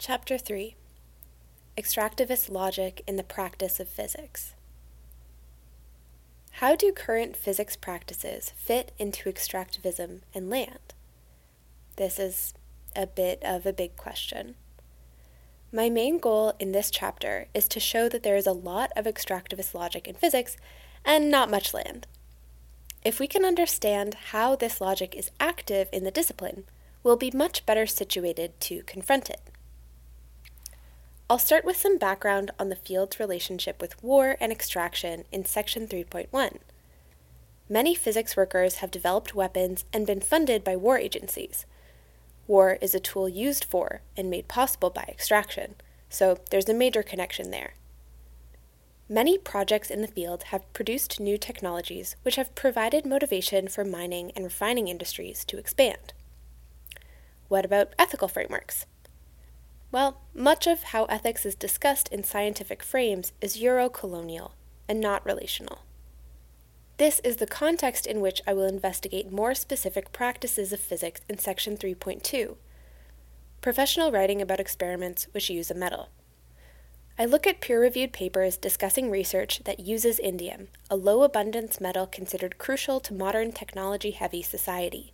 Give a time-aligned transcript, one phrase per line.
[0.00, 0.76] Chapter 3
[1.76, 4.54] Extractivist Logic in the Practice of Physics.
[6.52, 10.94] How do current physics practices fit into extractivism and land?
[11.96, 12.54] This is
[12.94, 14.54] a bit of a big question.
[15.72, 19.04] My main goal in this chapter is to show that there is a lot of
[19.04, 20.56] extractivist logic in physics
[21.04, 22.06] and not much land.
[23.04, 26.66] If we can understand how this logic is active in the discipline,
[27.02, 29.40] we'll be much better situated to confront it.
[31.30, 35.86] I'll start with some background on the field's relationship with war and extraction in section
[35.86, 36.56] 3.1.
[37.68, 41.66] Many physics workers have developed weapons and been funded by war agencies.
[42.46, 45.74] War is a tool used for and made possible by extraction,
[46.08, 47.74] so there's a major connection there.
[49.06, 54.32] Many projects in the field have produced new technologies which have provided motivation for mining
[54.34, 56.14] and refining industries to expand.
[57.48, 58.86] What about ethical frameworks?
[59.90, 64.54] Well, much of how ethics is discussed in scientific frames is Euro-colonial
[64.88, 65.80] and not relational.
[66.98, 71.38] This is the context in which I will investigate more specific practices of physics in
[71.38, 72.56] section 3.2
[73.60, 76.10] professional writing about experiments which use a metal.
[77.18, 82.06] I look at peer reviewed papers discussing research that uses indium, a low abundance metal
[82.06, 85.12] considered crucial to modern technology heavy society.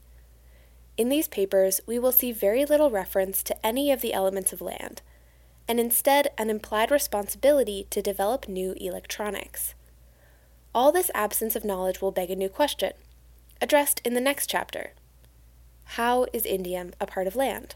[0.96, 4.60] In these papers, we will see very little reference to any of the elements of
[4.60, 5.02] land,
[5.66, 9.74] and instead an implied responsibility to develop new electronics.
[10.74, 12.92] All this absence of knowledge will beg a new question,
[13.60, 14.92] addressed in the next chapter
[15.84, 17.74] How is indium a part of land?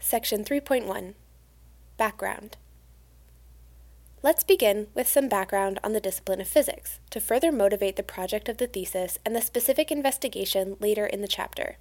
[0.00, 1.14] Section 3.1
[1.96, 2.56] Background
[4.20, 8.48] Let's begin with some background on the discipline of physics to further motivate the project
[8.48, 11.76] of the thesis and the specific investigation later in the chapter.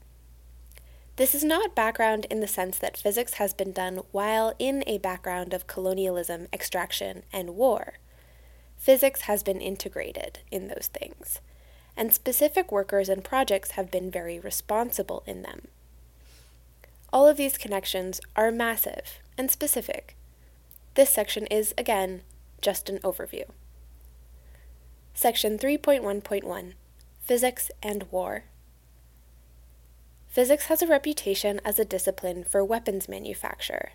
[1.15, 4.99] This is not background in the sense that physics has been done while in a
[4.99, 7.93] background of colonialism, extraction, and war.
[8.77, 11.41] Physics has been integrated in those things,
[11.95, 15.69] and specific workers and projects have been very responsible in them.
[17.11, 20.16] All of these connections are massive and specific.
[20.97, 22.21] This section is, again,
[22.59, 23.43] just an overview.
[25.13, 26.73] Section 3.1.1
[27.21, 28.45] Physics and War.
[30.27, 33.91] Physics has a reputation as a discipline for weapons manufacture,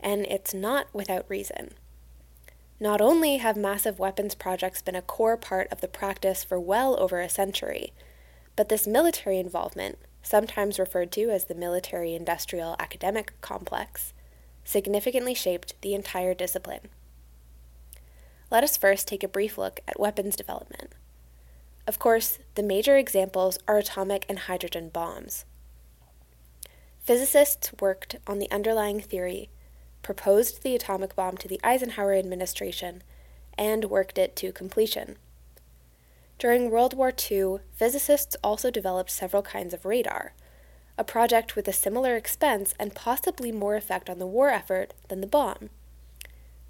[0.00, 1.74] and it's not without reason.
[2.80, 6.98] Not only have massive weapons projects been a core part of the practice for well
[6.98, 7.92] over a century,
[8.56, 14.14] but this military involvement, sometimes referred to as the military industrial academic complex,
[14.70, 16.88] significantly shaped the entire discipline.
[18.52, 20.92] Let us first take a brief look at weapons development.
[21.88, 25.44] Of course, the major examples are atomic and hydrogen bombs.
[27.00, 29.50] Physicists worked on the underlying theory,
[30.02, 33.02] proposed the atomic bomb to the Eisenhower administration,
[33.58, 35.16] and worked it to completion.
[36.38, 40.32] During World War II, physicists also developed several kinds of radar,
[41.00, 45.22] a project with a similar expense and possibly more effect on the war effort than
[45.22, 45.70] the bomb.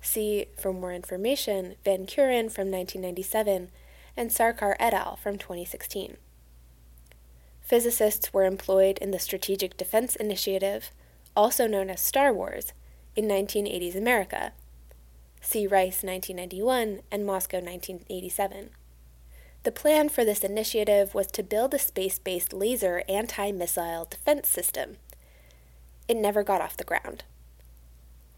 [0.01, 3.71] See, for more information, Van Kuren from 1997
[4.17, 5.17] and Sarkar et al.
[5.17, 6.17] from 2016.
[7.61, 10.93] Physicists were employed in the Strategic Defense Initiative,
[11.35, 12.73] also known as Star Wars,
[13.17, 14.53] in 1980s America.
[15.41, 18.71] See Rice 1991 and Moscow 1987.
[19.63, 24.49] The plan for this initiative was to build a space based laser anti missile defense
[24.49, 24.97] system.
[26.09, 27.25] It never got off the ground.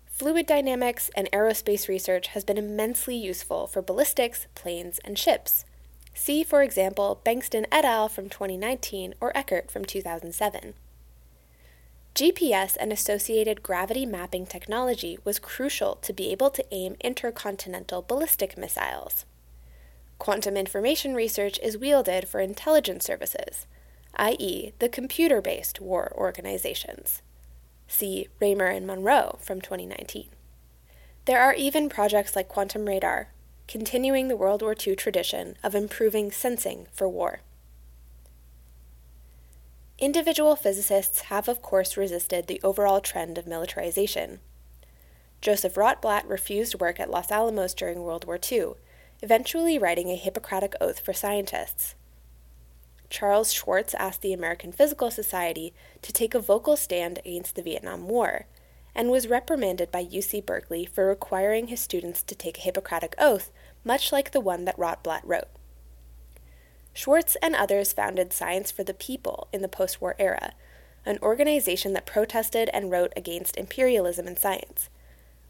[0.06, 5.64] Fluid dynamics and aerospace research has been immensely useful for ballistics, planes, and ships.
[6.12, 8.08] See, for example, Bengtson et al.
[8.08, 10.74] from 2019 or Eckert from 2007.
[12.14, 18.58] GPS and associated gravity mapping technology was crucial to be able to aim intercontinental ballistic
[18.58, 19.24] missiles.
[20.22, 23.66] Quantum information research is wielded for intelligence services,
[24.14, 27.22] i.e., the computer based war organizations.
[27.88, 30.28] See Raymer and Monroe from 2019.
[31.24, 33.30] There are even projects like Quantum Radar,
[33.66, 37.40] continuing the World War II tradition of improving sensing for war.
[39.98, 44.38] Individual physicists have, of course, resisted the overall trend of militarization.
[45.40, 48.74] Joseph Rotblat refused work at Los Alamos during World War II
[49.22, 51.94] eventually writing a Hippocratic Oath for scientists.
[53.08, 55.72] Charles Schwartz asked the American Physical Society
[56.02, 58.46] to take a vocal stand against the Vietnam War,
[58.94, 63.50] and was reprimanded by UC Berkeley for requiring his students to take a Hippocratic Oath,
[63.84, 65.48] much like the one that Rotblat wrote.
[66.92, 70.52] Schwartz and others founded Science for the People in the post war era,
[71.06, 74.88] an organization that protested and wrote against imperialism in science,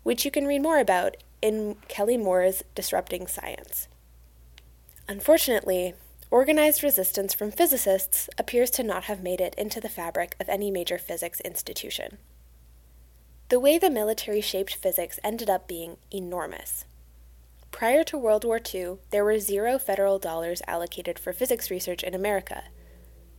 [0.02, 3.88] which you can read more about in Kelly Moore's Disrupting Science.
[5.08, 5.94] Unfortunately,
[6.30, 10.70] organized resistance from physicists appears to not have made it into the fabric of any
[10.70, 12.18] major physics institution.
[13.48, 16.86] The way the military shaped physics ended up being enormous.
[17.70, 22.14] Prior to World War II, there were zero federal dollars allocated for physics research in
[22.14, 22.64] America.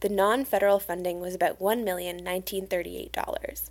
[0.01, 3.69] The non federal funding was about $1,1938.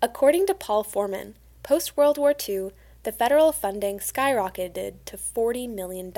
[0.00, 1.34] According to Paul Forman,
[1.68, 2.70] post World War II,
[3.02, 6.08] the federal funding skyrocketed to $40 million,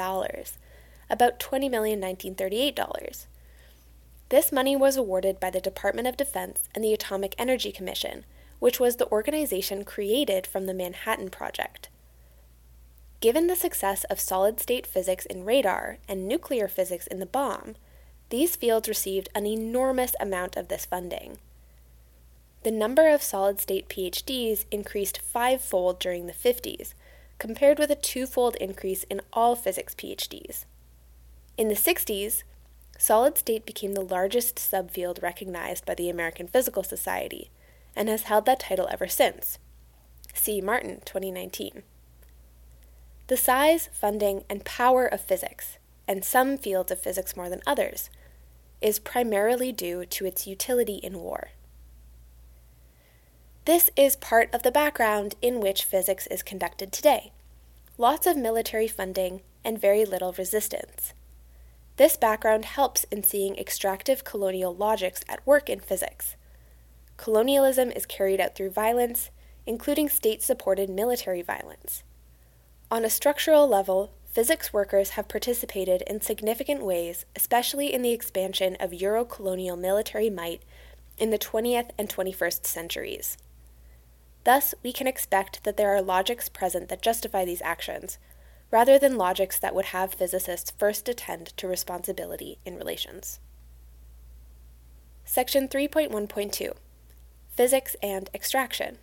[1.10, 3.26] about $20,1938.
[4.28, 8.24] This money was awarded by the Department of Defense and the Atomic Energy Commission,
[8.60, 11.88] which was the organization created from the Manhattan Project.
[13.18, 17.74] Given the success of solid state physics in radar and nuclear physics in the bomb,
[18.28, 21.38] these fields received an enormous amount of this funding
[22.62, 26.92] the number of solid state PhDs increased fivefold during the 50s,
[27.38, 30.66] compared with a twofold increase in all physics PhDs.
[31.56, 32.42] In the 60s,
[32.98, 37.50] solid state became the largest subfield recognized by the American Physical Society
[37.96, 39.58] and has held that title ever since.
[40.34, 41.82] See Martin, 2019.
[43.28, 48.10] The size, funding, and power of physics, and some fields of physics more than others,
[48.80, 51.50] is primarily due to its utility in war.
[53.66, 57.32] This is part of the background in which physics is conducted today
[57.98, 61.12] lots of military funding and very little resistance.
[61.98, 66.36] This background helps in seeing extractive colonial logics at work in physics.
[67.18, 69.28] Colonialism is carried out through violence,
[69.66, 72.02] including state supported military violence.
[72.90, 78.78] On a structural level, physics workers have participated in significant ways, especially in the expansion
[78.80, 80.62] of Euro-colonial military might
[81.18, 83.36] in the 20th and 21st centuries.
[84.50, 88.18] Thus, we can expect that there are logics present that justify these actions,
[88.72, 93.38] rather than logics that would have physicists first attend to responsibility in relations.
[95.24, 96.72] Section 3.1.2
[97.54, 98.98] Physics and Extraction.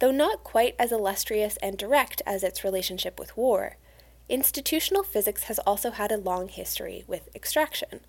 [0.00, 3.78] Though not quite as illustrious and direct as its relationship with war,
[4.28, 8.00] institutional physics has also had a long history with extraction.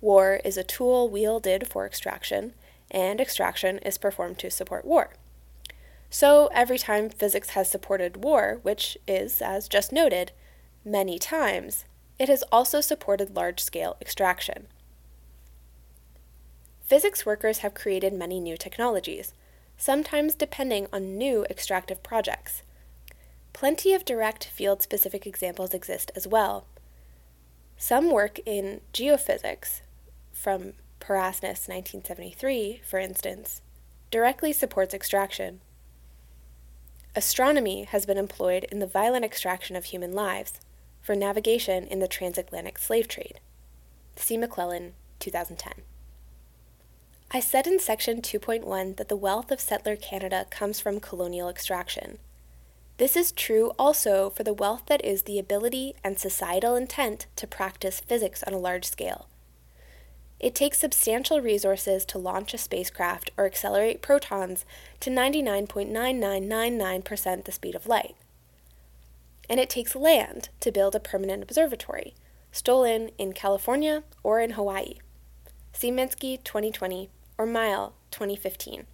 [0.00, 2.54] War is a tool wielded for extraction
[2.90, 5.10] and extraction is performed to support war.
[6.08, 10.32] So, every time physics has supported war, which is, as just noted,
[10.84, 11.84] many times,
[12.18, 14.68] it has also supported large scale extraction.
[16.80, 19.34] Physics workers have created many new technologies,
[19.76, 22.62] sometimes depending on new extractive projects.
[23.52, 26.66] Plenty of direct field specific examples exist as well.
[27.76, 29.80] Some work in geophysics,
[30.32, 30.74] from
[31.06, 33.62] Parasnis 1973, for instance,
[34.10, 35.60] directly supports extraction.
[37.14, 40.58] Astronomy has been employed in the violent extraction of human lives
[41.00, 43.38] for navigation in the transatlantic slave trade.
[44.16, 45.84] See McClellan, 2010.
[47.30, 52.18] I said in section 2.1 that the wealth of settler Canada comes from colonial extraction.
[52.96, 57.46] This is true also for the wealth that is the ability and societal intent to
[57.46, 59.28] practice physics on a large scale.
[60.38, 64.66] It takes substantial resources to launch a spacecraft or accelerate protons
[65.00, 68.16] to 99.9999% the speed of light.
[69.48, 72.12] And it takes land to build a permanent observatory,
[72.52, 74.96] stolen in California or in Hawaii.
[75.72, 78.84] See Minsky 2020 or Mile 2015.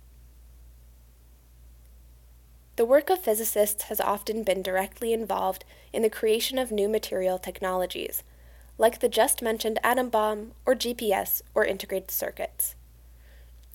[2.77, 7.39] The work of physicists has often been directly involved in the creation of new material
[7.39, 8.25] technologies
[8.79, 12.75] like the just mentioned atom bomb or GPS or integrated circuits.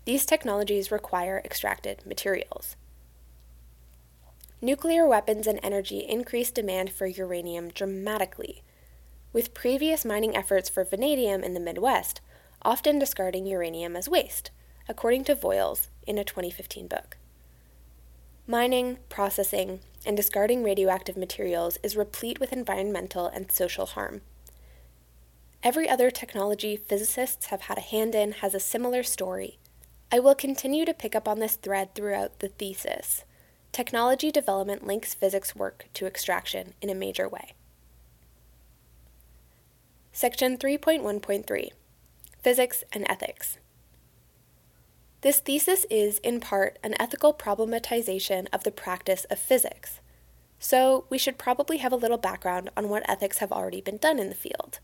[0.05, 2.75] These technologies require extracted materials.
[4.61, 8.63] Nuclear weapons and energy increase demand for uranium dramatically,
[9.31, 12.21] with previous mining efforts for vanadium in the Midwest
[12.63, 14.51] often discarding uranium as waste,
[14.89, 17.17] according to Voyles in a 2015 book.
[18.47, 24.21] Mining, processing, and discarding radioactive materials is replete with environmental and social harm.
[25.63, 29.57] Every other technology physicists have had a hand in has a similar story.
[30.11, 33.25] I will continue to pick up on this thread throughout the thesis.
[33.71, 37.53] Technology development links physics work to extraction in a major way.
[40.11, 41.71] Section 3.1.3
[42.41, 43.57] Physics and Ethics.
[45.21, 49.99] This thesis is, in part, an ethical problematization of the practice of physics.
[50.59, 54.19] So, we should probably have a little background on what ethics have already been done
[54.19, 54.79] in the field.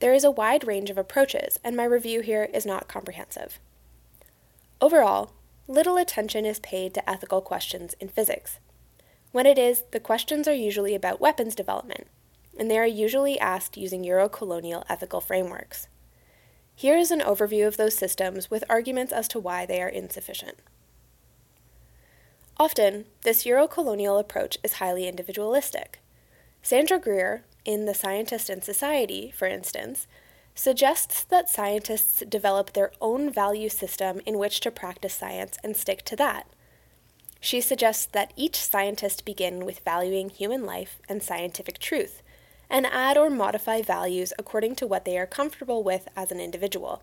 [0.00, 3.58] There is a wide range of approaches, and my review here is not comprehensive.
[4.80, 5.32] Overall,
[5.66, 8.58] little attention is paid to ethical questions in physics.
[9.32, 12.06] When it is, the questions are usually about weapons development,
[12.58, 15.88] and they are usually asked using Euro-colonial ethical frameworks.
[16.74, 20.58] Here is an overview of those systems with arguments as to why they are insufficient.
[22.56, 26.00] Often, this Euro-colonial approach is highly individualistic.
[26.62, 30.06] Sandra Greer, in The Scientist and Society, for instance,
[30.54, 36.02] suggests that scientists develop their own value system in which to practice science and stick
[36.06, 36.46] to that.
[37.40, 42.22] She suggests that each scientist begin with valuing human life and scientific truth,
[42.70, 47.02] and add or modify values according to what they are comfortable with as an individual.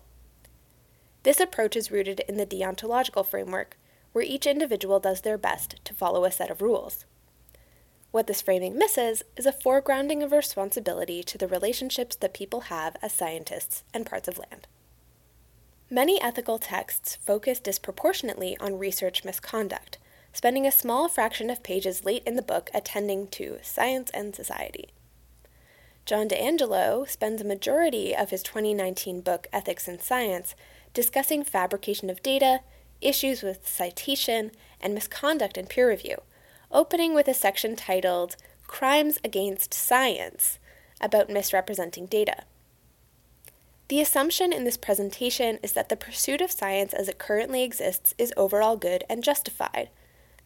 [1.22, 3.78] This approach is rooted in the deontological framework,
[4.10, 7.04] where each individual does their best to follow a set of rules.
[8.16, 12.96] What this framing misses is a foregrounding of responsibility to the relationships that people have
[13.02, 14.66] as scientists and parts of land.
[15.90, 19.98] Many ethical texts focus disproportionately on research misconduct,
[20.32, 24.88] spending a small fraction of pages late in the book attending to science and society.
[26.06, 30.54] John D'Angelo spends a majority of his 2019 book Ethics in Science
[30.94, 32.60] discussing fabrication of data,
[33.02, 36.22] issues with citation, and misconduct in peer review
[36.70, 40.58] opening with a section titled Crimes Against Science
[41.00, 42.44] about misrepresenting data.
[43.88, 48.14] The assumption in this presentation is that the pursuit of science as it currently exists
[48.18, 49.90] is overall good and justified,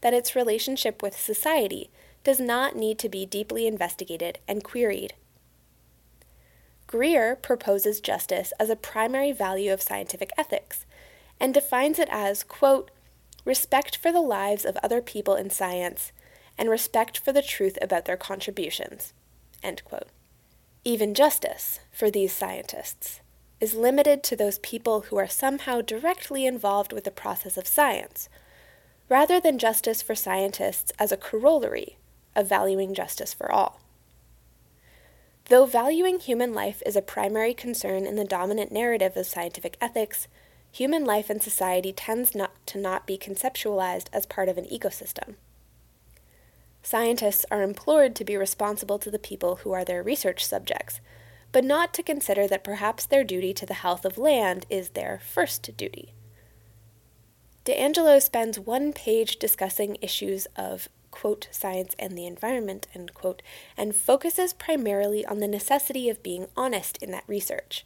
[0.03, 1.91] that its relationship with society
[2.23, 5.15] does not need to be deeply investigated and queried.
[6.87, 10.85] Greer proposes justice as a primary value of scientific ethics
[11.39, 12.91] and defines it as, quote,
[13.45, 16.13] respect for the lives of other people in science,
[16.59, 19.13] and respect for the truth about their contributions.
[20.85, 23.21] Even justice, for these scientists,
[23.61, 28.29] is limited to those people who are somehow directly involved with the process of science,
[29.09, 31.97] rather than justice for scientists as a corollary
[32.35, 33.81] of valuing justice for all.
[35.51, 40.29] Though valuing human life is a primary concern in the dominant narrative of scientific ethics,
[40.71, 45.35] human life and society tends not to not be conceptualized as part of an ecosystem.
[46.83, 51.01] Scientists are implored to be responsible to the people who are their research subjects,
[51.53, 55.21] but not to consider that perhaps their duty to the health of land is their
[55.23, 56.15] first duty.
[57.65, 63.43] D'Angelo spends one page discussing issues of quote, science and the environment, end quote,
[63.77, 67.85] and focuses primarily on the necessity of being honest in that research.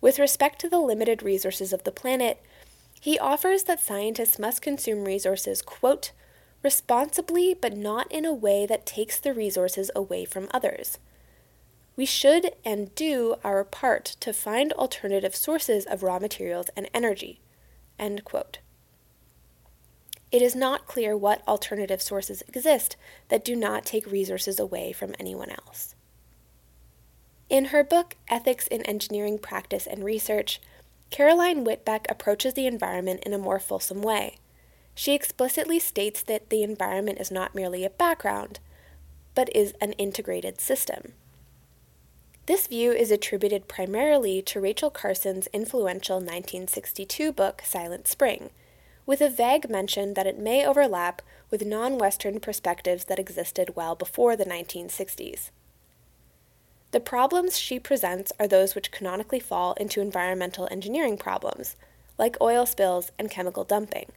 [0.00, 2.42] With respect to the limited resources of the planet,
[3.02, 6.12] he offers that scientists must consume resources, quote,
[6.62, 10.98] responsibly but not in a way that takes the resources away from others.
[11.96, 17.40] We should and do our part to find alternative sources of raw materials and energy.
[17.98, 18.60] End quote.
[20.30, 22.94] It is not clear what alternative sources exist
[23.30, 25.96] that do not take resources away from anyone else.
[27.50, 30.60] In her book, Ethics in Engineering Practice and Research,
[31.12, 34.38] Caroline Whitbeck approaches the environment in a more fulsome way.
[34.94, 38.60] She explicitly states that the environment is not merely a background,
[39.34, 41.12] but is an integrated system.
[42.46, 48.48] This view is attributed primarily to Rachel Carson's influential 1962 book, Silent Spring,
[49.04, 53.94] with a vague mention that it may overlap with non Western perspectives that existed well
[53.94, 55.50] before the 1960s.
[56.92, 61.74] The problems she presents are those which canonically fall into environmental engineering problems,
[62.18, 64.12] like oil spills and chemical dumping.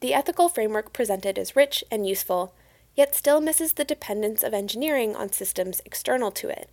[0.00, 2.54] The ethical framework presented is rich and useful,
[2.94, 6.68] yet still misses the dependence of engineering on systems external to it,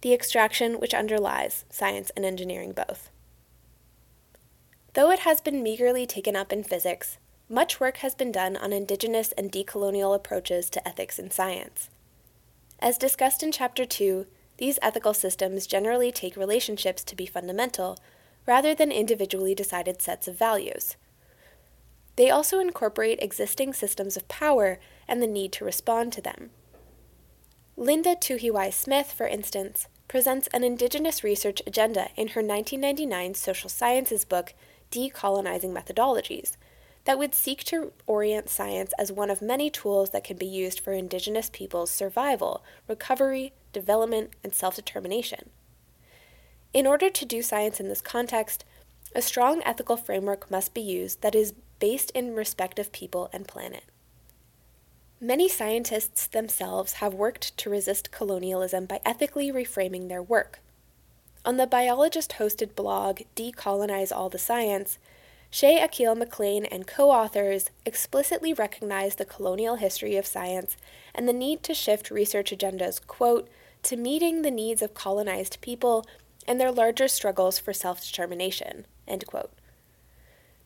[0.00, 3.10] the extraction which underlies science and engineering both.
[4.92, 7.18] Though it has been meagerly taken up in physics,
[7.48, 11.90] much work has been done on indigenous and decolonial approaches to ethics in science.
[12.80, 14.26] As discussed in Chapter 2,
[14.58, 17.98] these ethical systems generally take relationships to be fundamental,
[18.46, 20.96] rather than individually decided sets of values.
[22.16, 24.78] They also incorporate existing systems of power
[25.08, 26.50] and the need to respond to them.
[27.76, 34.24] Linda Tuhiwai Smith, for instance, presents an Indigenous research agenda in her 1999 social sciences
[34.24, 34.54] book,
[34.92, 36.52] Decolonizing Methodologies,
[37.04, 40.80] that would seek to orient science as one of many tools that can be used
[40.80, 45.50] for Indigenous peoples' survival, recovery, development, and self determination.
[46.72, 48.64] In order to do science in this context,
[49.14, 53.46] a strong ethical framework must be used that is based in respect of people and
[53.46, 53.84] planet.
[55.20, 60.60] Many scientists themselves have worked to resist colonialism by ethically reframing their work.
[61.44, 64.98] On the biologist hosted blog Decolonize All the Science,
[65.54, 70.76] Shae Akil McLean and co authors explicitly recognize the colonial history of science
[71.14, 73.48] and the need to shift research agendas, quote,
[73.84, 76.04] to meeting the needs of colonized people
[76.48, 79.52] and their larger struggles for self determination, end quote.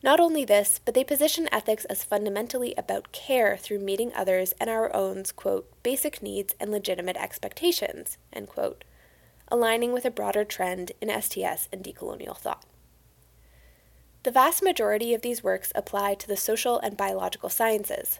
[0.01, 4.71] Not only this, but they position ethics as fundamentally about care through meeting others and
[4.71, 8.83] our own, quote, basic needs and legitimate expectations, end quote,
[9.49, 12.65] aligning with a broader trend in STS and decolonial thought.
[14.29, 18.19] The vast majority of these works apply to the social and biological sciences.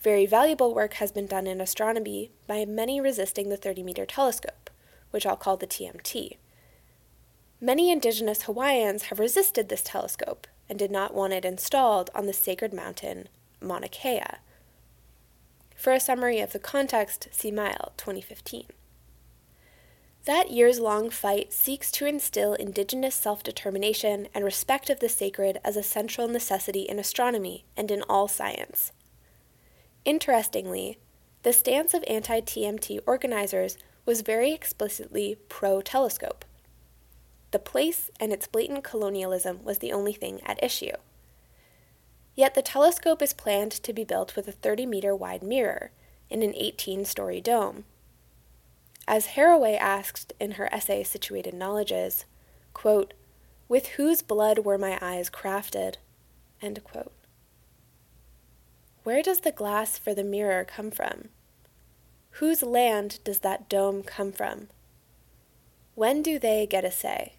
[0.00, 4.70] Very valuable work has been done in astronomy by many resisting the 30 meter telescope,
[5.10, 6.36] which I'll call the TMT.
[7.60, 12.32] Many indigenous Hawaiians have resisted this telescope and did not want it installed on the
[12.32, 13.28] sacred mountain
[13.60, 14.22] Mauna Kea.
[15.74, 18.66] For a summary of the context, see Mile 2015.
[20.24, 25.58] That years long fight seeks to instill indigenous self determination and respect of the sacred
[25.64, 28.92] as a central necessity in astronomy and in all science.
[30.04, 30.98] Interestingly,
[31.42, 33.76] the stance of anti TMT organizers
[34.06, 36.44] was very explicitly pro telescope.
[37.50, 40.96] The place and its blatant colonialism was the only thing at issue.
[42.36, 45.90] Yet the telescope is planned to be built with a 30 meter wide mirror
[46.30, 47.84] in an 18 story dome
[49.06, 52.24] as Haraway asked in her essay Situated Knowledges,
[52.72, 53.14] quote,
[53.68, 55.96] With whose blood were my eyes crafted?
[56.60, 57.12] End quote.
[59.02, 61.28] Where does the glass for the mirror come from?
[62.36, 64.68] Whose land does that dome come from?
[65.94, 67.34] When do they get a say?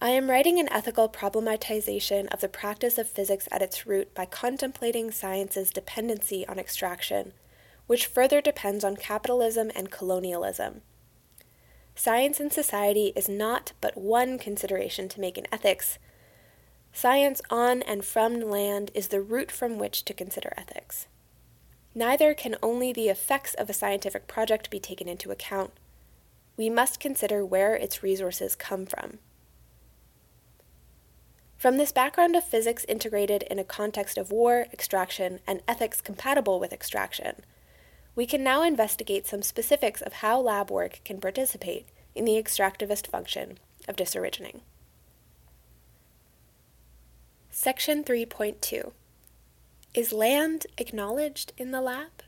[0.00, 4.26] I am writing an ethical problematization of the practice of physics at its root by
[4.26, 7.32] contemplating science's dependency on extraction
[7.86, 10.82] which further depends on capitalism and colonialism.
[11.94, 15.98] Science and society is not but one consideration to make in ethics.
[16.92, 21.06] Science on and from land is the root from which to consider ethics.
[21.94, 25.70] Neither can only the effects of a scientific project be taken into account.
[26.56, 29.18] We must consider where its resources come from.
[31.56, 36.60] From this background of physics integrated in a context of war, extraction, and ethics compatible
[36.60, 37.44] with extraction,
[38.16, 43.06] we can now investigate some specifics of how lab work can participate in the extractivist
[43.06, 44.60] function of disorigining.
[47.50, 48.92] Section 3.2
[49.94, 52.22] Is land acknowledged in the lab?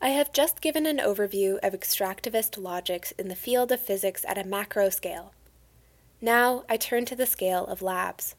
[0.00, 4.38] I have just given an overview of extractivist logics in the field of physics at
[4.38, 5.32] a macro scale.
[6.20, 8.34] Now I turn to the scale of labs.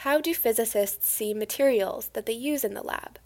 [0.00, 3.18] How do physicists see materials that they use in the lab?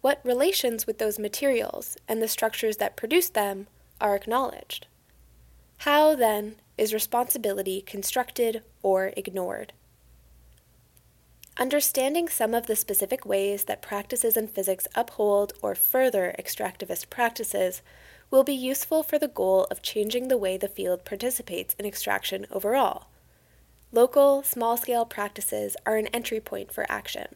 [0.00, 3.66] What relations with those materials and the structures that produce them
[4.00, 4.86] are acknowledged.
[5.78, 9.72] How, then, is responsibility constructed or ignored?
[11.56, 17.82] Understanding some of the specific ways that practices in physics uphold or further extractivist practices
[18.30, 22.46] will be useful for the goal of changing the way the field participates in extraction
[22.52, 23.08] overall.
[23.90, 27.34] Local, small scale practices are an entry point for action.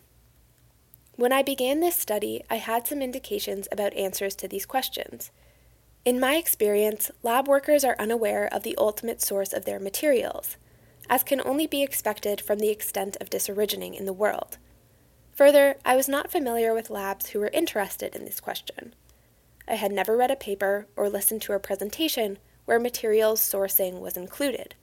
[1.17, 5.31] When I began this study, I had some indications about answers to these questions.
[6.05, 10.57] In my experience, lab workers are unaware of the ultimate source of their materials,
[11.11, 14.57] as can only be expected from the extent of disorigining in the world.
[15.35, 18.95] Further, I was not familiar with labs who were interested in this question.
[19.69, 24.17] I had never read a paper or listened to a presentation where materials sourcing was
[24.17, 24.75] included.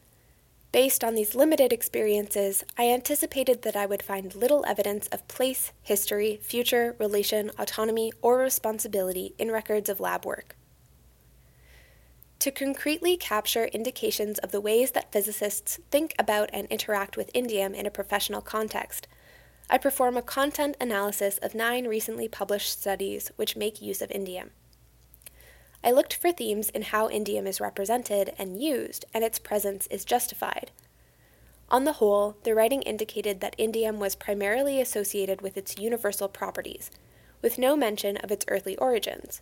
[0.72, 5.72] Based on these limited experiences, I anticipated that I would find little evidence of place,
[5.82, 10.56] history, future, relation, autonomy, or responsibility in records of lab work.
[12.40, 17.74] To concretely capture indications of the ways that physicists think about and interact with indium
[17.74, 19.08] in a professional context,
[19.72, 24.52] I perform a content analysis of nine recently published studies which make use of indium.
[25.84, 30.04] I looked for themes in how indium is represented and used, and its presence is
[30.04, 30.72] justified.
[31.70, 36.90] On the whole, the writing indicated that indium was primarily associated with its universal properties,
[37.42, 39.42] with no mention of its earthly origins.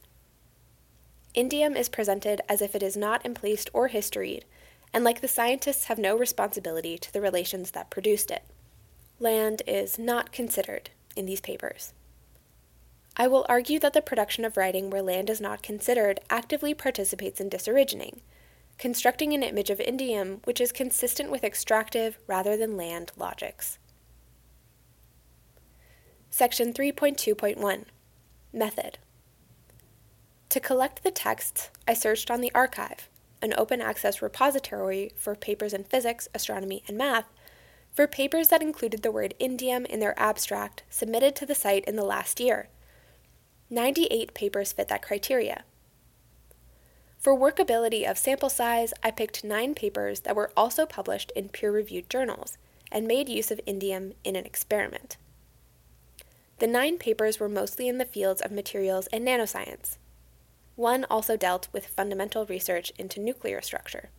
[1.36, 4.46] Indium is presented as if it is not emplaced or historied,
[4.94, 8.44] and like the scientists have no responsibility to the relations that produced it.
[9.20, 11.94] Land is not considered in these papers.
[13.20, 17.42] I will argue that the production of writing where land is not considered actively participates
[17.42, 18.22] in disorigining,
[18.78, 23.80] constructing an image of indium which is consistent with extractive rather than land logics.
[26.30, 27.86] Section 3.2.1
[28.54, 29.00] Method
[30.50, 33.08] To collect the texts, I searched on the arXiv,
[33.42, 37.26] an open access repository for papers in physics, astronomy, and math,
[37.92, 41.96] for papers that included the word indium in their abstract submitted to the site in
[41.96, 42.70] the last year.
[43.70, 45.64] 98 papers fit that criteria.
[47.18, 51.72] For workability of sample size, I picked nine papers that were also published in peer
[51.72, 52.58] reviewed journals
[52.92, 55.18] and made use of indium in an experiment.
[56.60, 59.98] The nine papers were mostly in the fields of materials and nanoscience.
[60.76, 64.10] One also dealt with fundamental research into nuclear structure.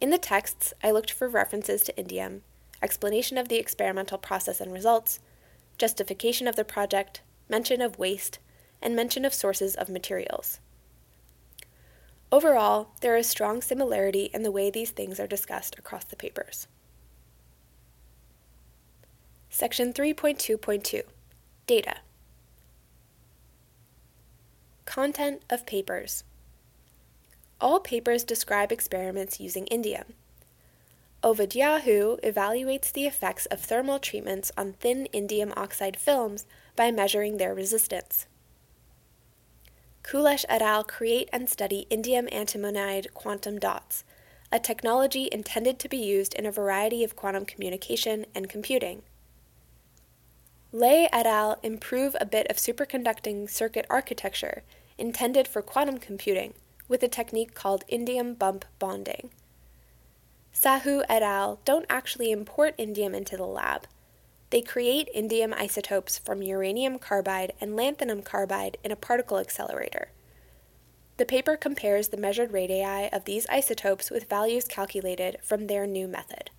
[0.00, 2.40] In the texts, I looked for references to indium,
[2.80, 5.20] explanation of the experimental process and results,
[5.78, 7.20] justification of the project,
[7.52, 8.38] mention of waste,
[8.80, 10.58] and mention of sources of materials.
[12.32, 16.66] Overall, there is strong similarity in the way these things are discussed across the papers.
[19.50, 21.02] Section 3.2.2
[21.66, 21.96] Data
[24.86, 26.24] Content of papers.
[27.60, 30.14] All papers describe experiments using indium.
[31.22, 37.54] Ovidiu evaluates the effects of thermal treatments on thin indium oxide films by measuring their
[37.54, 38.26] resistance.
[40.02, 40.82] Kulesh et al.
[40.82, 44.02] create and study indium antimonide quantum dots,
[44.50, 49.02] a technology intended to be used in a variety of quantum communication and computing.
[50.72, 51.56] Lei et al.
[51.62, 54.64] improve a bit of superconducting circuit architecture
[54.98, 56.54] intended for quantum computing
[56.88, 59.30] with a technique called indium bump bonding.
[60.54, 61.60] Sahu et al.
[61.64, 63.86] don't actually import indium into the lab
[64.52, 70.10] they create indium isotopes from uranium carbide and lanthanum carbide in a particle accelerator.
[71.16, 76.06] The paper compares the measured radii of these isotopes with values calculated from their new
[76.06, 76.50] method.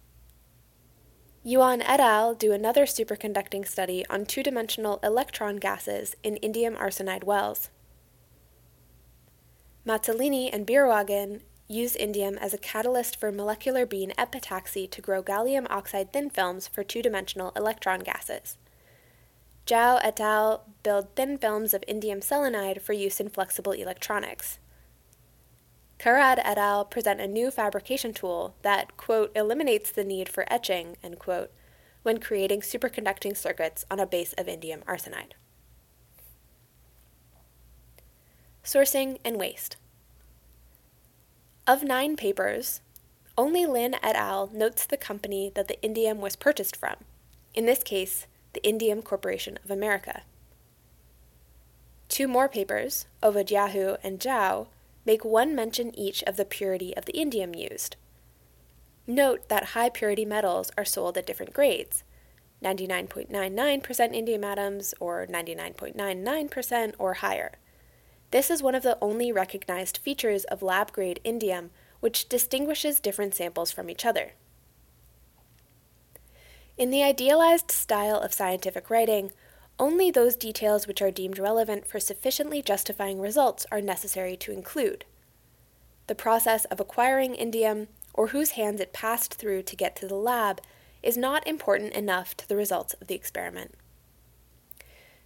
[1.43, 2.34] Yuan et al.
[2.34, 7.69] do another superconducting study on two dimensional electron gases in indium arsenide wells.
[9.86, 15.65] Mazzolini and Bierwagen use indium as a catalyst for molecular beam epitaxy to grow gallium
[15.69, 18.58] oxide thin films for two dimensional electron gases.
[19.65, 20.65] Zhao et al.
[20.84, 24.60] build thin films of indium selenide for use in flexible electronics.
[25.99, 26.84] Karad et al.
[26.84, 31.49] present a new fabrication tool that, quote, eliminates the need for etching, end quote,
[32.02, 35.32] when creating superconducting circuits on a base of indium arsenide.
[38.65, 39.78] Sourcing and waste.
[41.65, 42.82] Of nine papers,
[43.38, 44.49] only Lin et al.
[44.52, 46.95] notes the company that the indium was purchased from,
[47.54, 50.23] in this case, the Indium Corporation of America.
[52.10, 54.67] Two more papers, Ovidiu and Zhao,
[55.06, 57.95] make one mention each of the purity of the indium used.
[59.08, 62.04] Note that high purity metals are sold at different grades
[62.63, 63.30] 99.99%
[63.82, 67.54] indium atoms, or 99.99%, or higher.
[68.34, 71.69] This is one of the only recognized features of lab grade indium
[72.00, 74.32] which distinguishes different samples from each other.
[76.76, 79.32] In the idealized style of scientific writing,
[79.78, 85.06] only those details which are deemed relevant for sufficiently justifying results are necessary to include.
[86.08, 90.15] The process of acquiring indium, or whose hands it passed through to get to the
[90.15, 90.60] lab,
[91.04, 93.76] is not important enough to the results of the experiment.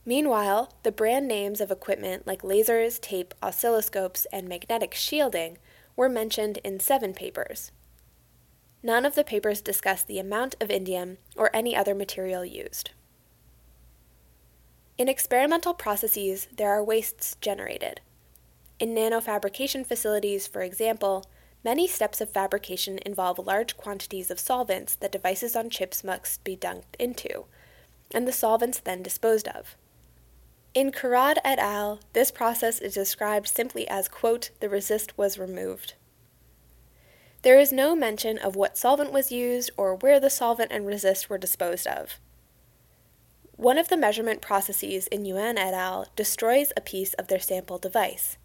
[0.08, 5.58] Meanwhile, the brand names of equipment like lasers, tape, oscilloscopes, and magnetic shielding
[5.98, 7.74] were mentioned in seven papers.
[8.82, 12.92] None of the papers discuss the amount of indium or any other material used.
[14.98, 18.00] In experimental processes, there are wastes generated.
[18.80, 21.26] In nanofabrication facilities, for example,
[21.66, 26.56] many steps of fabrication involve large quantities of solvents that devices on chips must be
[26.56, 27.44] dunked into,
[28.14, 29.76] and the solvents then disposed of.
[30.78, 35.96] In Karad et al., this process is described simply as, quote, the resist was removed.
[37.42, 41.32] There is no mention of what solvent was used or where the solvent and resist
[41.32, 42.20] were disposed of.
[43.56, 46.10] One of the measurement processes in Yuan et al.
[46.16, 48.38] destroys a piece of their sample device.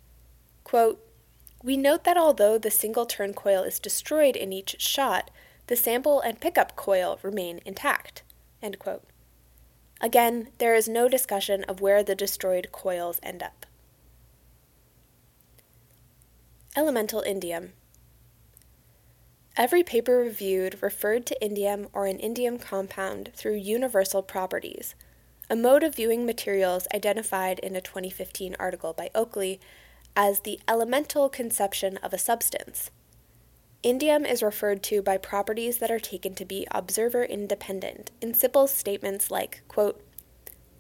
[0.65, 1.07] Quote,
[1.63, 5.31] we note that although the single turn coil is destroyed in each shot,
[5.67, 8.23] the sample and pickup coil remain intact.
[8.63, 9.05] End quote.
[10.03, 13.65] Again, there is no discussion of where the destroyed coils end up.
[16.77, 17.71] Elemental indium.
[19.57, 24.97] Every paper reviewed referred to indium or an indium compound through universal properties,
[25.49, 29.61] a mode of viewing materials identified in a 2015 article by Oakley
[30.17, 32.91] as the elemental conception of a substance.
[33.83, 38.69] Indium is referred to by properties that are taken to be observer independent in simple
[38.69, 40.01] statements like, quote,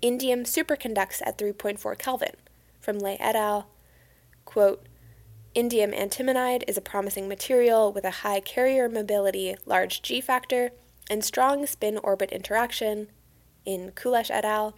[0.01, 2.35] indium superconducts at 3.4 Kelvin,
[2.79, 3.69] from Lay et al.
[4.45, 4.87] Quote,
[5.55, 10.71] Indium antimonide is a promising material with a high carrier mobility, large G factor,
[11.11, 13.09] and strong spin orbit interaction
[13.67, 14.75] in Kulesh et al.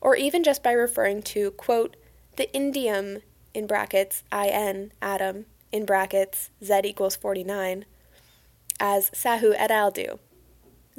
[0.00, 1.96] Or even just by referring to, quote,
[2.36, 3.22] the indium
[3.54, 7.84] in brackets IN atom in brackets Z equals 49
[8.78, 9.90] as Sahu et al.
[9.90, 10.18] do.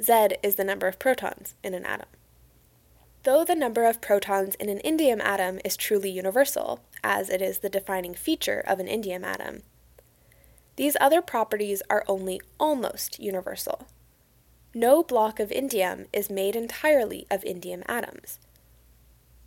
[0.02, 2.08] Z is the number of protons in an atom.
[3.22, 7.58] Though the number of protons in an indium atom is truly universal, as it is
[7.58, 9.62] the defining feature of an indium atom,
[10.76, 13.86] these other properties are only almost universal.
[14.74, 18.40] No block of indium is made entirely of indium atoms.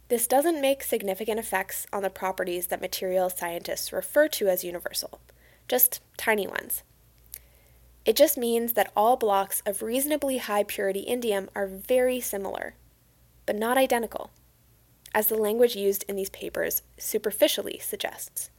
[0.09, 5.19] This doesn't make significant effects on the properties that material scientists refer to as universal,
[5.67, 6.83] just tiny ones.
[8.05, 12.75] It just means that all blocks of reasonably high purity indium are very similar,
[13.45, 14.31] but not identical,
[15.13, 18.49] as the language used in these papers superficially suggests.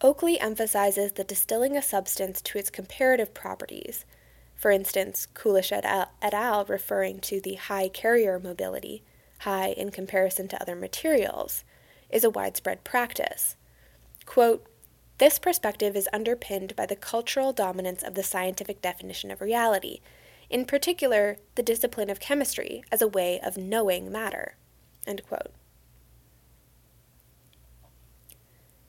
[0.00, 4.06] Oakley emphasizes that distilling a substance to its comparative properties,
[4.54, 5.84] for instance, Kulesh et
[6.22, 6.64] et al.
[6.64, 9.02] referring to the high carrier mobility,
[9.40, 11.64] high in comparison to other materials,
[12.10, 13.56] is a widespread practice.
[14.26, 14.66] Quote,
[15.18, 20.00] this perspective is underpinned by the cultural dominance of the scientific definition of reality,
[20.48, 24.54] in particular, the discipline of chemistry as a way of knowing matter.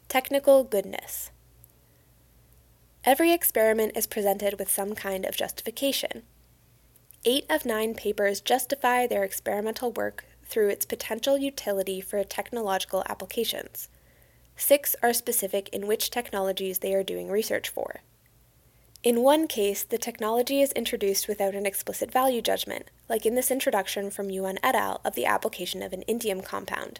[0.07, 1.31] Technical goodness.
[3.03, 6.23] Every experiment is presented with some kind of justification.
[7.25, 13.87] Eight of nine papers justify their experimental work through its potential utility for technological applications.
[14.57, 18.01] Six are specific in which technologies they are doing research for.
[19.01, 23.49] In one case, the technology is introduced without an explicit value judgment, like in this
[23.49, 24.99] introduction from Yuan et al.
[25.05, 26.99] of the application of an indium compound.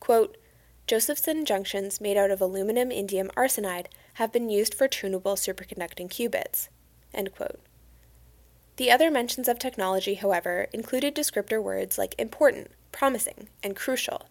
[0.00, 0.38] Quote,
[0.86, 6.68] Josephson junctions made out of aluminum indium arsenide have been used for tunable superconducting qubits.
[7.12, 7.60] End quote.
[8.76, 14.28] The other mentions of technology, however, included descriptor words like important, promising, and crucial.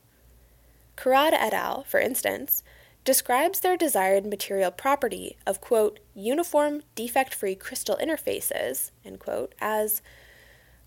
[0.95, 2.63] Khurrad et al., for instance,
[3.03, 10.01] describes their desired material property of, quote, uniform, defect free crystal interfaces, end quote, as,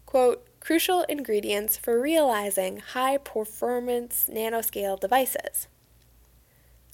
[0.07, 5.69] quote, crucial ingredients for realizing high performance nanoscale devices.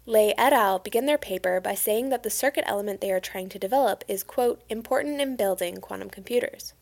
[0.05, 0.81] Lay et al.
[0.81, 4.25] begin their paper by saying that the circuit element they are trying to develop is,
[4.25, 6.75] quote, important in building quantum computers.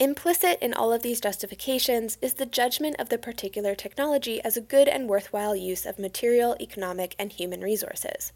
[0.00, 4.60] Implicit in all of these justifications is the judgment of the particular technology as a
[4.60, 8.32] good and worthwhile use of material, economic, and human resources.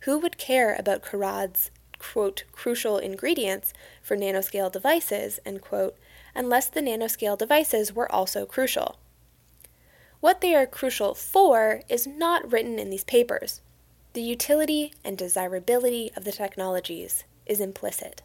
[0.00, 5.96] Who would care about Khurrad's quote, crucial ingredients for nanoscale devices, quote,
[6.34, 8.98] unless the nanoscale devices were also crucial?
[10.20, 13.60] What they are crucial for is not written in these papers.
[14.14, 18.22] The utility and desirability of the technologies is implicit.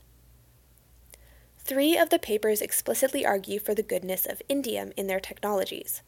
[1.63, 6.02] Three of the papers explicitly argue for the goodness of indium in their technologies.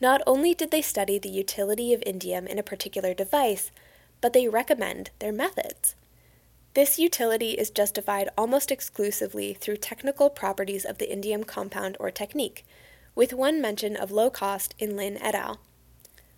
[0.00, 3.70] Not only did they study the utility of indium in a particular device,
[4.20, 5.94] but they recommend their methods.
[6.74, 12.64] This utility is justified almost exclusively through technical properties of the indium compound or technique,
[13.14, 15.60] with one mention of low cost in Lin et al.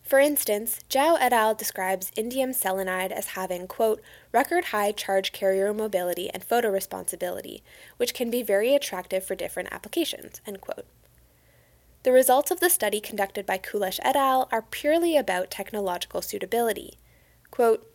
[0.02, 1.54] For instance, Zhao et al.
[1.54, 7.62] describes indium selenide as having, quote, record high charge carrier mobility and photoresponsivity,
[7.96, 10.86] which can be very attractive for different applications, end quote.
[12.02, 14.48] The results of the study conducted by Kulesh et al.
[14.50, 16.98] are purely about technological suitability.
[17.50, 17.88] Quote,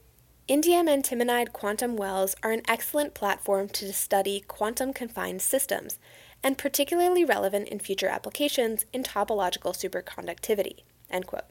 [0.47, 5.99] Indium antimonide quantum wells are an excellent platform to study quantum confined systems,
[6.41, 10.83] and particularly relevant in future applications in topological superconductivity.
[11.09, 11.43] End quote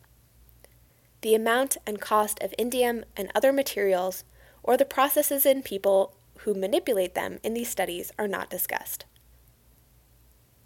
[1.23, 4.25] the amount and cost of indium and other materials,
[4.63, 9.05] or the processes and people who manipulate them in these studies are not discussed.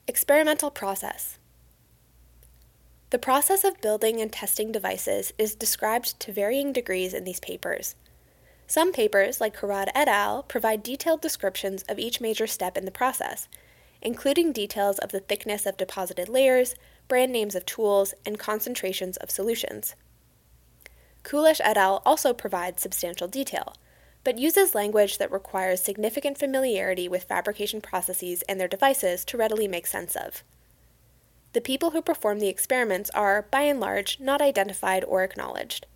[0.09, 1.39] Experimental process.
[3.11, 7.97] The process of building and testing devices is described to varying degrees in these papers.
[8.67, 12.93] Some papers, like Khurrad et al., provide detailed descriptions of each major step in the
[12.93, 13.49] process,
[14.01, 16.77] including details of the thickness of deposited layers,
[17.09, 19.97] brand names of tools, and concentrations of solutions.
[21.23, 22.03] Kulesh et al.
[22.05, 23.75] also provides substantial detail,
[24.25, 29.69] but uses language that requires significant familiarity with fabrication processes and their devices to readily
[29.69, 30.43] make sense of.
[31.53, 35.87] The people who perform the experiments are, by and large, not identified or acknowledged.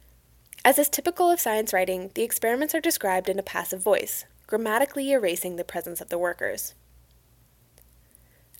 [0.65, 5.13] As is typical of science writing, the experiments are described in a passive voice, grammatically
[5.13, 6.75] erasing the presence of the workers.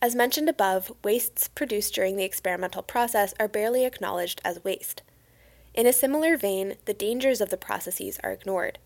[0.03, 5.03] As mentioned above, wastes produced during the experimental process are barely acknowledged as waste.
[5.75, 8.79] In a similar vein, the dangers of the processes are ignored.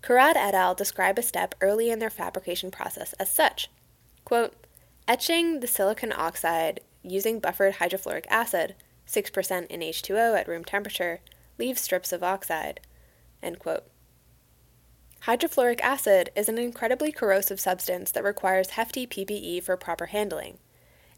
[0.00, 0.74] Kurad et al.
[0.74, 3.68] describe a step early in their fabrication process as such
[4.24, 4.54] quote,
[5.06, 8.74] Etching the silicon oxide using buffered hydrofluoric acid,
[9.06, 11.20] 6% in H2O at room temperature,
[11.58, 12.80] leaves strips of oxide.
[13.42, 13.84] End quote.
[15.24, 20.58] Hydrofluoric acid is an incredibly corrosive substance that requires hefty PPE for proper handling.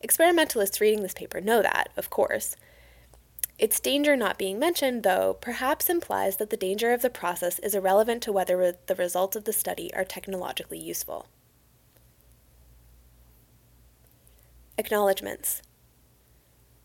[0.01, 2.57] Experimentalists reading this paper know that, of course.
[3.59, 7.75] Its danger not being mentioned, though, perhaps implies that the danger of the process is
[7.75, 11.27] irrelevant to whether the results of the study are technologically useful.
[14.77, 15.63] Acknowledgements.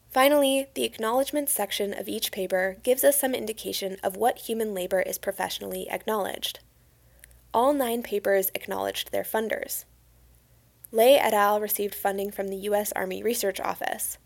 [0.09, 5.01] Finally, the acknowledgements section of each paper gives us some indication of what human labor
[5.01, 6.59] is professionally acknowledged
[7.53, 9.85] all nine papers acknowledged their funders.
[10.91, 11.59] Lay et al.
[11.59, 12.91] received funding from the U.S.
[12.93, 14.17] Army Research Office.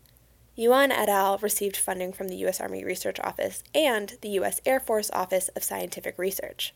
[0.58, 1.36] Yuan et al.
[1.38, 2.62] received funding from the U.S.
[2.62, 4.58] Army Research Office and the U.S.
[4.64, 6.74] Air Force Office of Scientific Research.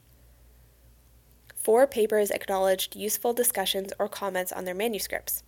[1.57, 5.45] Four papers acknowledged useful discussions or comments on their manuscripts.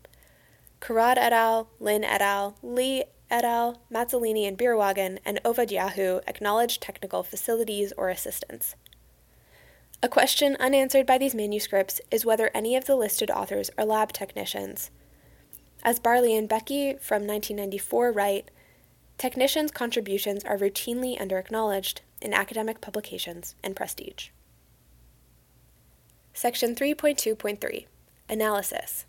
[0.81, 6.81] Karad et al., Lin et al., Lee et al., Mazzolini and Bierwagen, and Ovadyahu acknowledged
[6.81, 8.77] technical facilities or assistance.
[10.03, 14.13] A question unanswered by these manuscripts is whether any of the listed authors are lab
[14.13, 14.91] technicians.
[15.83, 18.51] As Barley and Bechky from 1994 write,
[19.19, 24.29] technicians' contributions are routinely underacknowledged in academic publications and prestige.
[26.33, 27.87] Section 3.2.3
[28.29, 29.05] Analysis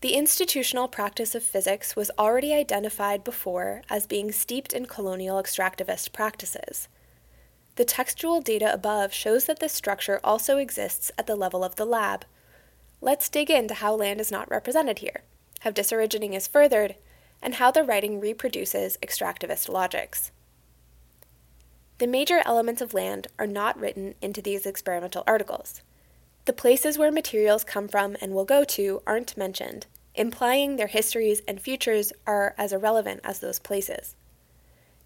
[0.00, 6.12] The institutional practice of physics was already identified before as being steeped in colonial extractivist
[6.12, 6.88] practices.
[7.76, 11.84] The textual data above shows that this structure also exists at the level of the
[11.84, 12.24] lab.
[13.06, 15.22] Let's dig into how land is not represented here,
[15.60, 16.96] how disorigining is furthered,
[17.40, 20.32] and how the writing reproduces extractivist logics.
[21.98, 25.82] The major elements of land are not written into these experimental articles.
[26.46, 31.42] The places where materials come from and will go to aren't mentioned, implying their histories
[31.46, 34.16] and futures are as irrelevant as those places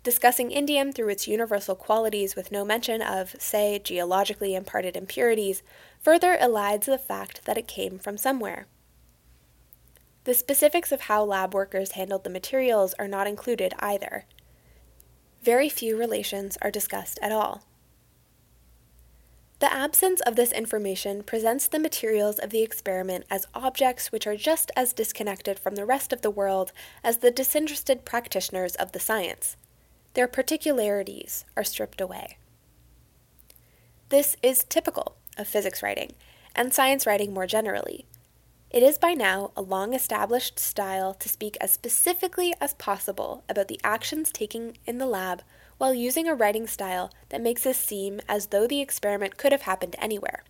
[0.02, 5.62] discussing indium through its universal qualities with no mention of, say, geologically imparted impurities,
[6.00, 8.66] further elides the fact that it came from somewhere.
[10.24, 14.24] The specifics of how lab workers handled the materials are not included either.
[15.42, 17.62] Very few relations are discussed at all.
[19.60, 24.36] The absence of this information presents the materials of the experiment as objects which are
[24.36, 26.72] just as disconnected from the rest of the world
[27.04, 29.58] as the disinterested practitioners of the science
[30.14, 32.38] their particularities are stripped away.
[34.08, 36.12] This is typical of physics writing,
[36.54, 38.06] and science writing more generally.
[38.70, 43.68] It is by now a long established style to speak as specifically as possible about
[43.68, 45.42] the actions taken in the lab
[45.78, 49.62] while using a writing style that makes it seem as though the experiment could have
[49.62, 50.44] happened anywhere.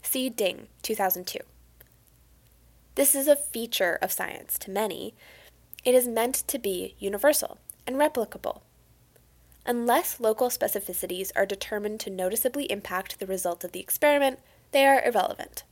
[0.00, 1.38] See Ding, 2002.
[2.94, 5.14] This is a feature of science to many.
[5.84, 8.60] It is meant to be universal and replicable.
[9.64, 14.40] Unless local specificities are determined to noticeably impact the result of the experiment,
[14.72, 15.62] they are irrelevant.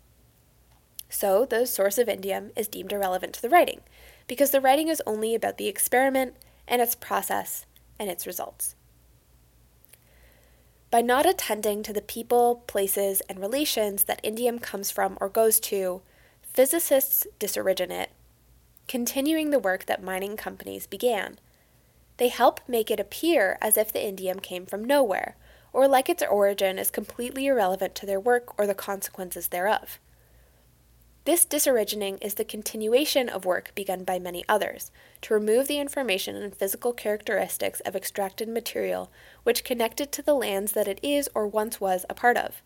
[1.08, 3.80] So, the source of indium is deemed irrelevant to the writing,
[4.28, 6.34] because the writing is only about the experiment
[6.68, 7.66] and its process
[7.98, 8.76] and its results.
[10.92, 15.58] By not attending to the people, places, and relations that indium comes from or goes
[15.60, 16.02] to,
[16.42, 18.08] physicists disoriginate,
[18.86, 21.38] continuing the work that mining companies began
[22.20, 25.36] they help make it appear as if the indium came from nowhere,
[25.72, 29.98] or like its origin is completely irrelevant to their work or the consequences thereof.
[31.24, 34.90] This disorigining is the continuation of work begun by many others
[35.22, 39.10] to remove the information and physical characteristics of extracted material
[39.42, 42.60] which connect it to the lands that it is or once was a part of.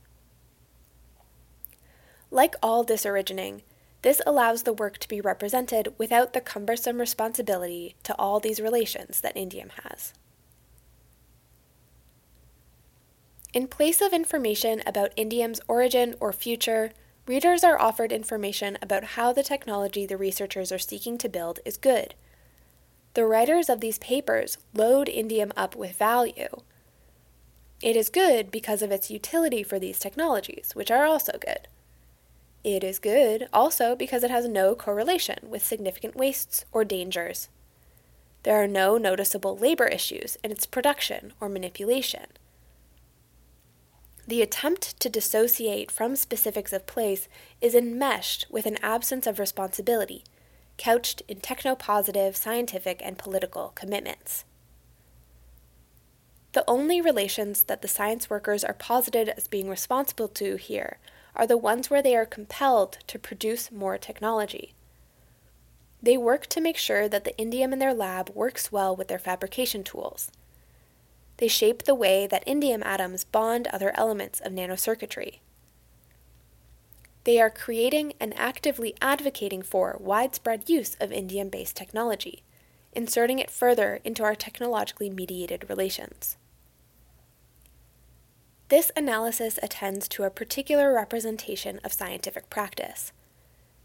[2.32, 3.62] Like all disorigining,
[4.04, 9.22] this allows the work to be represented without the cumbersome responsibility to all these relations
[9.22, 10.12] that indium has.
[13.54, 16.92] In place of information about indium's origin or future,
[17.26, 21.78] readers are offered information about how the technology the researchers are seeking to build is
[21.78, 22.14] good.
[23.14, 26.60] The writers of these papers load indium up with value.
[27.82, 31.68] It is good because of its utility for these technologies, which are also good.
[32.64, 37.50] It is good also because it has no correlation with significant wastes or dangers.
[38.42, 42.26] There are no noticeable labor issues in its production or manipulation.
[44.26, 47.28] The attempt to dissociate from specifics of place
[47.60, 50.24] is enmeshed with an absence of responsibility,
[50.78, 54.46] couched in techno positive scientific and political commitments.
[56.52, 60.96] The only relations that the science workers are posited as being responsible to here
[61.36, 64.72] are the ones where they are compelled to produce more technology.
[66.02, 69.18] They work to make sure that the indium in their lab works well with their
[69.18, 70.30] fabrication tools.
[71.38, 75.38] They shape the way that indium atoms bond other elements of nanocircuitry.
[77.24, 82.42] They are creating and actively advocating for widespread use of indium based technology,
[82.92, 86.36] inserting it further into our technologically mediated relations.
[88.74, 93.12] This analysis attends to a particular representation of scientific practice.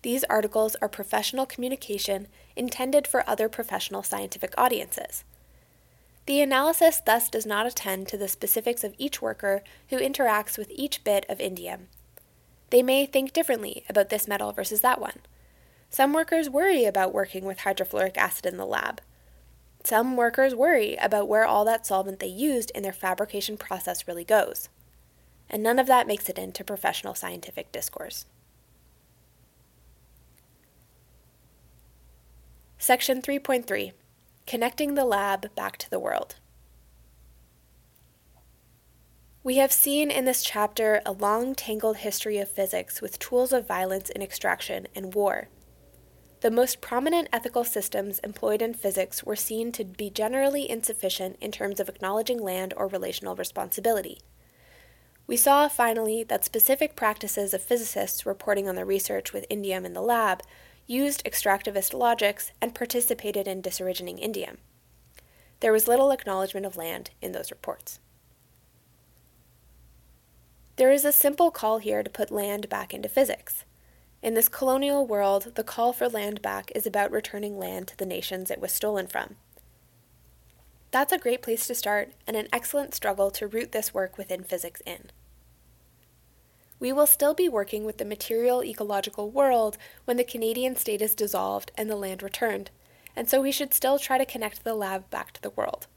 [0.01, 5.23] These articles are professional communication intended for other professional scientific audiences.
[6.25, 10.71] The analysis thus does not attend to the specifics of each worker who interacts with
[10.71, 11.81] each bit of indium.
[12.71, 15.19] They may think differently about this metal versus that one.
[15.91, 19.01] Some workers worry about working with hydrofluoric acid in the lab.
[19.83, 24.25] Some workers worry about where all that solvent they used in their fabrication process really
[24.25, 24.67] goes
[25.49, 28.25] and none of that makes it into professional scientific discourse.
[32.77, 33.91] Section 3.3
[34.47, 36.35] Connecting the Lab Back to the World.
[39.43, 43.67] We have seen in this chapter a long tangled history of physics with tools of
[43.67, 45.49] violence and extraction and war.
[46.41, 51.51] The most prominent ethical systems employed in physics were seen to be generally insufficient in
[51.51, 54.19] terms of acknowledging land or relational responsibility.
[55.29, 59.93] We saw finally that specific practices of physicists reporting on their research with indium in
[59.93, 60.41] the lab
[60.87, 64.57] used extractivist logics and participated in disoriginating indium.
[65.59, 67.99] There was little acknowledgement of land in those reports.
[70.77, 73.65] There is a simple call here to put land back into physics.
[74.23, 78.07] In this colonial world, the call for land back is about returning land to the
[78.07, 79.35] nations it was stolen from.
[80.89, 84.43] That's a great place to start and an excellent struggle to root this work within
[84.43, 85.11] physics in
[86.79, 91.13] we will still be working with the material ecological world when the Canadian state is
[91.15, 92.71] dissolved and the land returned,
[93.15, 95.87] and so we should still try to connect the lab back to the world.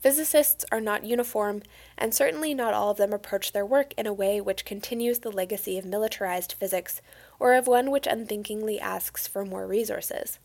[0.00, 1.62] Physicists are not uniform,
[1.98, 5.32] and certainly not all of them approach their work in a way which continues the
[5.32, 7.02] legacy of militarized physics
[7.40, 10.38] or of one which unthinkingly asks for more resources.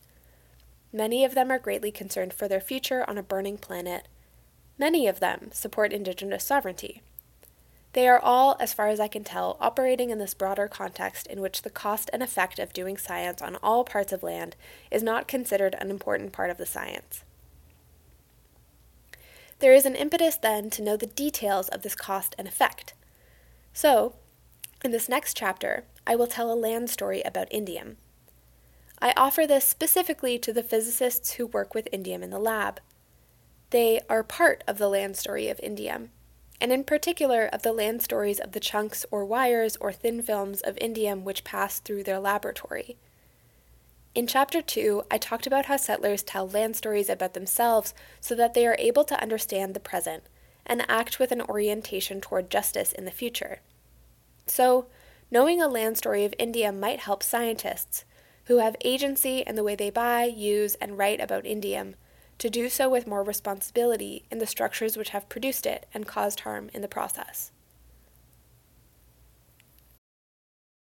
[0.92, 4.08] Many of them are greatly concerned for their future on a burning planet.
[4.78, 7.02] Many of them support Indigenous sovereignty.
[7.92, 11.40] They are all, as far as I can tell, operating in this broader context in
[11.40, 14.56] which the cost and effect of doing science on all parts of land
[14.90, 17.24] is not considered an important part of the science.
[19.58, 22.94] There is an impetus then to know the details of this cost and effect.
[23.74, 24.14] So,
[24.82, 27.96] in this next chapter, I will tell a land story about indium.
[29.00, 32.80] I offer this specifically to the physicists who work with indium in the lab.
[33.70, 36.08] They are part of the land story of indium
[36.62, 40.60] and in particular of the land stories of the chunks or wires or thin films
[40.60, 42.96] of indium which pass through their laboratory.
[44.14, 48.54] In Chapter 2, I talked about how settlers tell land stories about themselves so that
[48.54, 50.22] they are able to understand the present
[50.64, 53.58] and act with an orientation toward justice in the future.
[54.46, 54.86] So,
[55.32, 58.04] knowing a land story of indium might help scientists,
[58.44, 61.94] who have agency in the way they buy, use, and write about indium,
[62.38, 66.40] to do so with more responsibility in the structures which have produced it and caused
[66.40, 67.52] harm in the process.